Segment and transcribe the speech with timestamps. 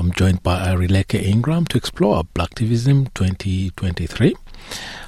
[0.00, 4.34] I'm joined by Airileke Ingram to explore Blaktivism 2023,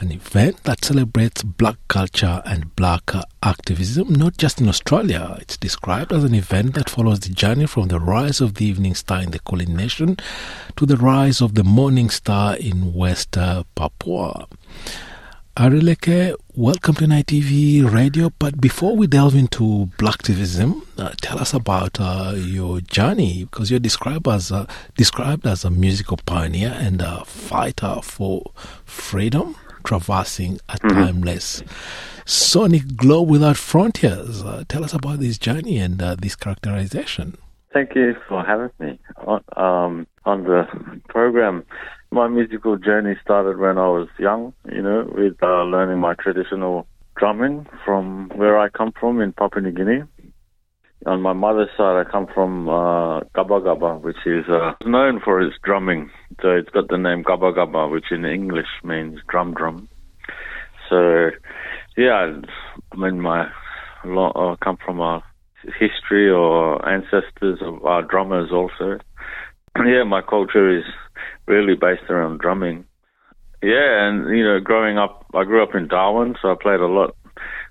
[0.00, 3.10] an event that celebrates black culture and black
[3.42, 5.38] activism, not just in Australia.
[5.40, 8.94] It's described as an event that follows the journey from the rise of the evening
[8.94, 10.18] star in the Kulin Nation
[10.76, 13.38] to the rise of the morning star in West
[13.74, 14.46] Papua.
[15.56, 18.30] Airileke, welcome to NITV Radio.
[18.40, 23.78] But before we delve into Blaktivism, uh, tell us about uh, your journey because you're
[23.78, 24.66] described as a,
[24.96, 28.50] described as a musical pioneer and a fighter for
[28.84, 30.88] freedom, traversing a mm-hmm.
[30.88, 31.62] timeless
[32.24, 34.42] sonic globe without frontiers.
[34.42, 37.38] Uh, tell us about this journey and uh, this characterization.
[37.72, 40.66] Thank you for having me on, um, on the
[41.08, 41.64] program
[42.14, 46.86] my musical journey started when I was young, you know, with uh, learning my traditional
[47.16, 50.04] drumming from where I come from in Papua New Guinea.
[51.06, 55.42] On my mother's side, I come from uh, Gaba Gaba, which is uh, known for
[55.42, 56.10] its drumming.
[56.40, 59.88] So it's got the name Gaba Gaba, which in English means drum drum.
[60.88, 61.30] So,
[61.96, 62.32] yeah,
[62.92, 63.48] I mean, my
[64.04, 65.22] I come from a
[65.78, 68.98] history or ancestors of our drummers also.
[69.84, 70.84] yeah, my culture is
[71.46, 72.84] really based around drumming.
[73.62, 76.86] Yeah, and you know, growing up, I grew up in Darwin, so I played a
[76.86, 77.16] lot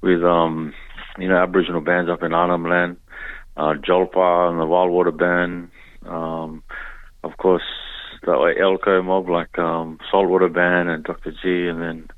[0.00, 0.74] with um,
[1.18, 2.96] you know, Aboriginal bands up in Arnhem Land,
[3.56, 5.70] uh, Jolpa and the Wildwater Band,
[6.06, 6.62] um,
[7.22, 7.62] of course,
[8.26, 11.30] way Elko mob like um, Saltwater Band and Dr.
[11.30, 12.08] G, and then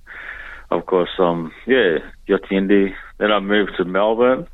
[0.70, 2.92] of course, um, yeah, Yothu Yindi.
[3.18, 4.46] Then I moved to Melbourne,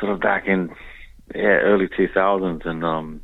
[0.00, 0.70] sort of back in
[1.34, 3.20] yeah early 2000s, and um,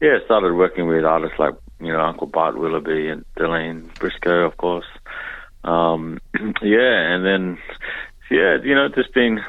[0.00, 1.54] yeah, started working with artists like
[1.84, 4.86] you know, Uncle Bart Willoughby and Deline Briscoe, of course.
[5.64, 6.20] Um,
[6.62, 7.58] yeah, and then,
[8.30, 9.40] yeah, you know, just been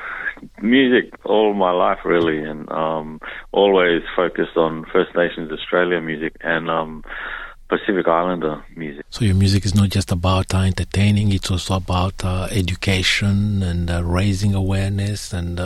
[0.61, 3.19] music all my life really, and um,
[3.51, 7.03] always focused on First Nations Australia music and um,
[7.67, 9.05] Pacific Islander music.
[9.09, 13.89] So your music is not just about uh, entertaining; it's also about uh, education and
[13.89, 15.59] uh, raising awareness and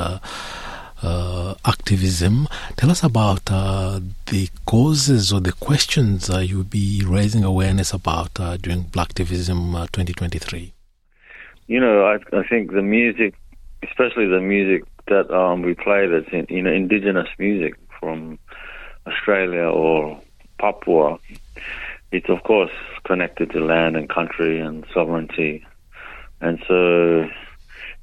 [1.01, 2.47] uh, activism.
[2.75, 8.57] Tell us about uh, the causes or the questions you'll be raising awareness about uh,
[8.57, 10.73] during Blaktivism uh, 2023.
[11.67, 13.35] You know, I, I, think the music,
[13.83, 18.39] especially the music that um, we play, that's in, you know indigenous music from
[19.05, 20.19] Australia or
[20.59, 21.19] Papua.
[22.11, 22.71] It's of course
[23.05, 25.63] connected to land and country and sovereignty,
[26.41, 27.29] and so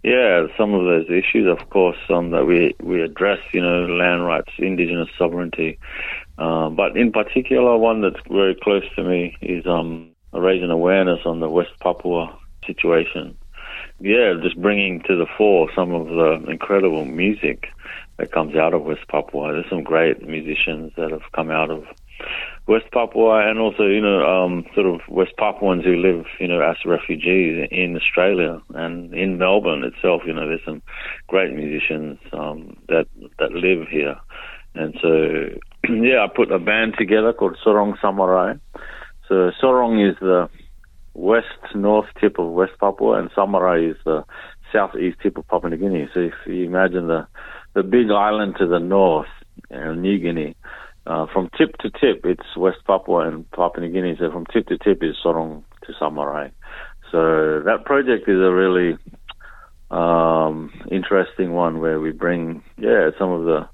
[0.02, 4.24] yeah, some of those issues, of course, um, that we we address, you know, land
[4.24, 5.78] rights, indigenous sovereignty,
[6.38, 11.40] uh, but in particular, one that's very close to me is um, raising awareness on
[11.40, 13.36] the West Papua situation.
[13.98, 17.68] Yeah, just bringing to the fore some of the incredible music
[18.18, 19.52] that comes out of West Papua.
[19.52, 21.84] There's some great musicians that have come out of
[22.66, 26.60] West Papua and also, you know, um, sort of West Papuans who live, you know,
[26.60, 30.22] as refugees in Australia and in Melbourne itself.
[30.26, 30.82] You know, there's some
[31.28, 33.06] great musicians um, that
[33.38, 34.16] that live here,
[34.74, 35.58] and so
[35.94, 38.58] yeah, I put a band together called Sorong Samarai.
[39.28, 40.48] So Sorong is the
[41.14, 44.24] west north tip of West Papua, and Samarai is the
[44.72, 46.08] southeast tip of Papua New Guinea.
[46.12, 47.28] So if you imagine the
[47.74, 49.28] the big island to the north,
[49.70, 50.56] you know, New Guinea
[51.06, 54.16] uh, from tip to tip, it's West Papua and Papua New Guinea.
[54.18, 56.50] So from tip to tip is Sorong to Samarai.
[57.12, 58.98] So that project is a really
[59.90, 63.68] um, interesting one where we bring, yeah, some of the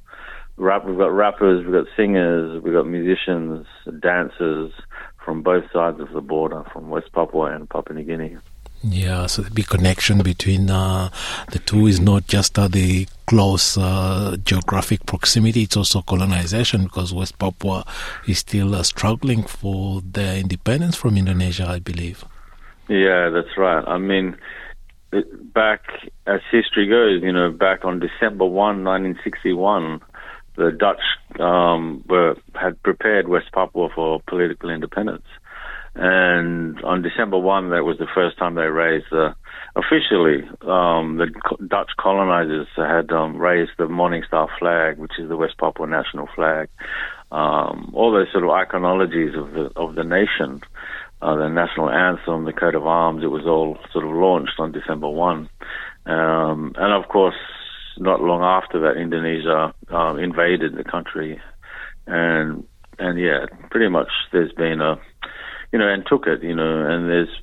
[0.56, 0.84] rap.
[0.84, 3.66] We've got rappers, we've got singers, we've got musicians,
[4.00, 4.72] dancers
[5.24, 8.36] from both sides of the border, from West Papua and Papua New Guinea.
[8.84, 11.10] Yeah, so the big connection between uh,
[11.52, 17.14] the two is not just uh, the close uh, geographic proximity, it's also colonization because
[17.14, 17.84] West Papua
[18.26, 22.24] is still uh, struggling for their independence from Indonesia, I believe.
[22.88, 23.84] Yeah, that's right.
[23.86, 24.36] I mean,
[25.54, 25.82] back
[26.26, 30.00] as history goes, you know, back on December 1, 1961,
[30.56, 31.00] the Dutch
[31.40, 35.24] um, were had prepared West Papua for political independence.
[35.94, 39.34] And on December 1, that was the first time they raised uh,
[39.76, 41.28] officially, um, the
[41.66, 46.28] Dutch colonizers had um, raised the Morning Star flag, which is the West Papua national
[46.34, 46.68] flag.
[47.30, 50.60] Um, all those sort of iconologies of the, of the nation,
[51.22, 54.72] uh, the national anthem, the coat of arms, it was all sort of launched on
[54.72, 55.48] December 1.
[56.04, 57.36] Um, and of course,
[57.98, 61.40] not long after that, Indonesia uh, invaded the country.
[62.06, 62.64] And,
[62.98, 65.00] and yeah, pretty much there's been a,
[65.72, 67.40] you know, and took it, you know, and there's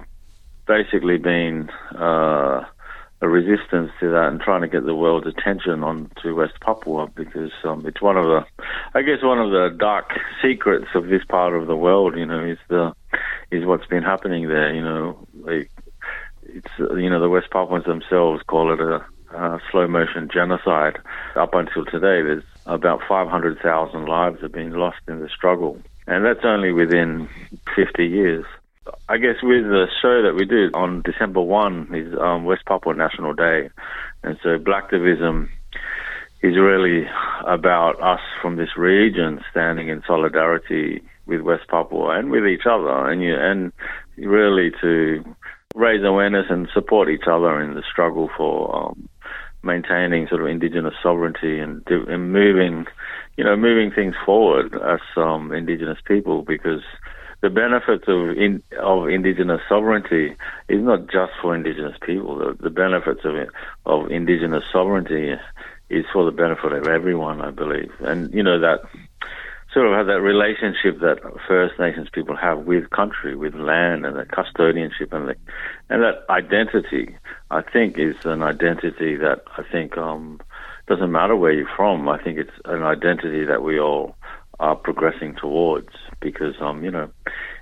[0.68, 2.64] basically been uh,
[3.22, 7.08] a resistance to that and trying to get the world's attention on to West Papua
[7.14, 8.46] because um, it's one of the,
[8.94, 10.12] I guess, one of the dark
[10.42, 12.18] secrets of this part of the world.
[12.18, 12.94] You know, is the
[13.52, 14.74] is what's been happening there.
[14.74, 15.70] You know, like
[16.44, 19.06] it's you know the West Papuans themselves call it a,
[19.36, 20.98] a slow motion genocide.
[21.36, 26.46] Up until today, there's about 500,000 lives have been lost in the struggle, and that's
[26.46, 27.28] only within
[27.86, 28.46] 50 years.
[29.08, 32.94] I guess with the show that we do on December 1 is um, West Papua
[32.94, 33.70] National Day.
[34.24, 35.48] And so Blaktivism
[36.42, 37.06] is really
[37.46, 43.10] about us from this region standing in solidarity with West Papua and with each other
[43.10, 43.72] and, you, and
[44.18, 45.24] really to
[45.76, 49.08] raise awareness and support each other in the struggle for um,
[49.64, 52.86] maintaining sort of indigenous sovereignty and, and moving,
[53.38, 56.82] you know, moving things forward as um, indigenous people because–
[57.42, 60.36] the benefits of in, of indigenous sovereignty
[60.68, 62.38] is not just for indigenous people.
[62.38, 63.36] The, the benefits of
[63.86, 65.36] of indigenous sovereignty
[65.90, 67.92] is for the benefit of everyone, I believe.
[68.02, 68.82] And you know that
[69.74, 74.18] sort of have that relationship that First Nations people have with country, with land, and
[74.18, 75.36] the custodianship and the
[75.90, 77.16] and that identity.
[77.52, 80.42] I think is an identity that I think um,
[80.88, 82.10] doesn't matter where you're from.
[82.10, 84.16] I think it's an identity that we all
[84.60, 85.90] are progressing towards
[86.22, 87.10] because um you know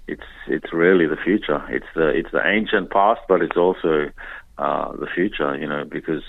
[0.08, 1.62] it's it's really the future.
[1.70, 4.10] It's the it's the ancient past but it's also
[4.58, 6.24] uh the future you know because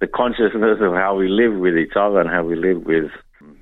[0.00, 3.10] the consciousness of how we live with each other and how we live with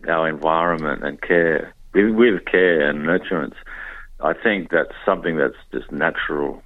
[0.09, 3.55] our environment and care with, with care and nurturance
[4.21, 6.63] I think that's something that's just natural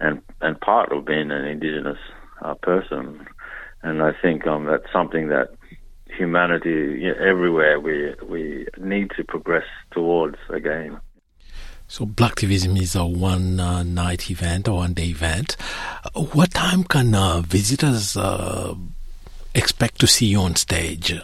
[0.00, 1.98] and and part of being an indigenous
[2.42, 3.26] uh, person.
[3.82, 5.48] And I think um that's something that
[6.16, 11.00] humanity everywhere we we need to progress towards again.
[11.88, 15.56] So, Blaktivism is a one uh, night event or one day event.
[16.14, 18.74] What time can uh, visitors uh,
[19.54, 21.14] expect to see you on stage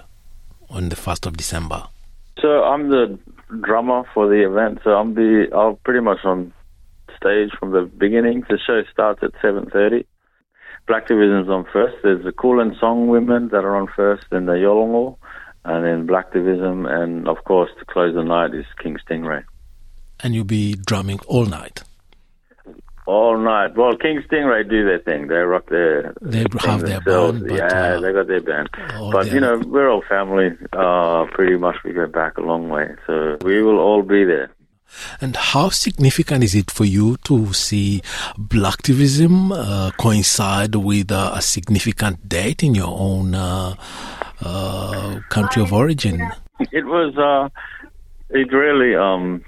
[0.68, 1.84] on the 1st of December?
[2.38, 3.18] So, I'm the
[3.62, 6.52] drummer for the event, so I'm the I'm pretty much on
[7.16, 8.44] stage from the beginning.
[8.48, 10.04] The show starts at 7:30
[10.88, 11.96] Black Division's on first.
[12.02, 15.16] There's the Kulin Song women that are on first, then the Yolngu,
[15.64, 19.44] and then Black Division, and of course to close the night is King Stingray.
[20.20, 21.84] And you'll be drumming all night.
[23.06, 23.76] All night.
[23.76, 25.28] Well, King Stingray do their thing.
[25.28, 26.14] They rock their.
[26.20, 27.50] They have their band.
[27.50, 28.68] yeah, uh, they got their band.
[29.12, 30.50] But you know, we're all family.
[30.72, 34.50] Uh, pretty much, we go back a long way, so we will all be there.
[35.20, 38.02] And how significant is it for you to see
[38.36, 43.74] Blaktivism uh, coincide with uh, a significant date in your own uh,
[44.40, 46.20] uh country of origin?
[46.72, 47.48] It was, uh,
[48.30, 49.42] it really, um,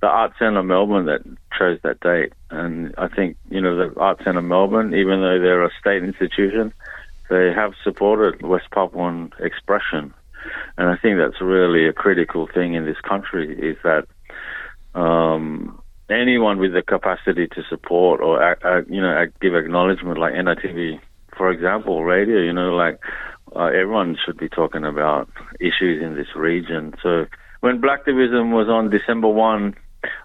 [0.00, 1.22] the Art Centre Melbourne that
[1.56, 2.32] chose that date.
[2.50, 6.72] And I think, you know, the Art Centre Melbourne, even though they're a state institution,
[7.30, 10.12] they have supported West Papuan expression.
[10.76, 14.06] And I think that's really a critical thing in this country is that
[14.94, 15.80] um,
[16.10, 21.00] anyone with the capacity to support or uh, you know give acknowledgement, like NITV,
[21.36, 22.38] for example, radio.
[22.38, 23.00] You know, like
[23.54, 25.28] uh, everyone should be talking about
[25.60, 26.94] issues in this region.
[27.02, 27.26] So
[27.60, 29.74] when Blaktivism was on December one,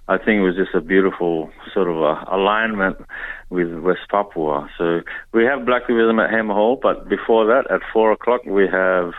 [0.07, 2.97] I think it was just a beautiful sort of a alignment
[3.49, 4.69] with West Papua.
[4.77, 5.01] So
[5.33, 9.13] we have Blaktivism at Hamer Hall, but before that, at four o'clock, we have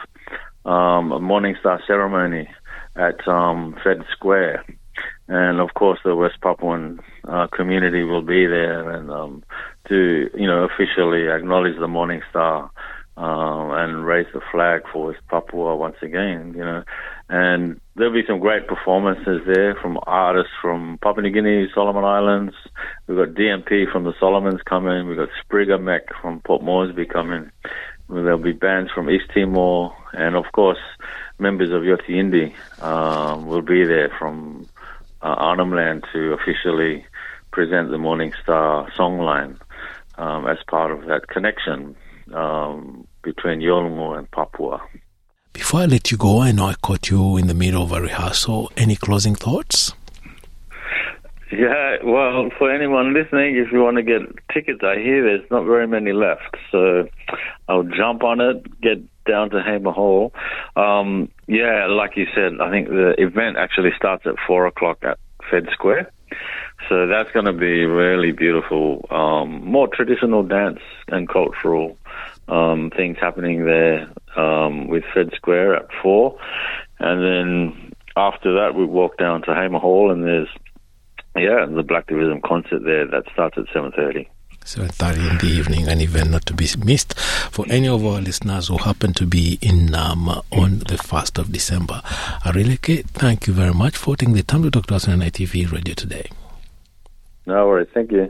[0.65, 2.49] um, a Morning Star ceremony
[2.97, 4.65] at um, Fed Square
[5.29, 9.45] and of course the West Papuan uh, community will be there and um,
[9.89, 12.71] to you know officially acknowledge the Morning Star
[13.19, 16.55] uh, and raise the flag for West Papua once again.
[16.57, 16.85] You know,
[17.29, 22.55] and there'll be some great performances there from artists from Papua New Guinea, Solomon Islands.
[23.07, 25.09] We've got DMP from the Solomons coming.
[25.09, 27.51] We've got Spriga Mech from Port Moresby coming.
[28.09, 30.79] There'll be bands from East Timor, and of course,
[31.39, 34.67] members of Yothu Yindi um, will be there from
[35.23, 37.05] uh, Arnhem Land to officially
[37.53, 39.59] present the Morning Star songline
[40.17, 41.97] um, as part of that connection
[42.35, 44.81] um, between Yolngu and Papua.
[45.53, 48.01] Before I let you go, I know I caught you in the middle of a
[48.01, 48.71] rehearsal.
[48.77, 49.93] Any closing thoughts?
[51.51, 54.21] Yeah, well, for anyone listening, if you want to get
[54.53, 56.57] tickets, I hear there's not very many left.
[56.71, 57.09] So
[57.69, 58.99] I'll jump on it, get
[59.29, 60.33] down to Hamer Hall.
[60.75, 65.19] Um, yeah, like you said, I think the event actually starts at four o'clock at
[65.51, 66.11] Fed Square.
[66.89, 69.07] So that's going to be really beautiful.
[69.11, 71.97] Um, more traditional dance and cultural
[72.49, 76.39] um, things happening there um, with Fed Square at four,
[76.99, 80.49] and then after that we walk down to Hamer Hall and there's
[81.37, 84.29] yeah the Blaktivism concert there that starts at seven thirty.
[84.65, 88.69] 7.30 in the evening, an event not to be missed for any of our listeners
[88.69, 92.03] who happen to be in Naarm on the 1st of December.
[92.45, 95.73] Airileke, thank you very much for taking the time to talk to us on NITV
[95.73, 96.29] Radio today.
[97.47, 97.89] No worries.
[97.95, 98.27] Thank you.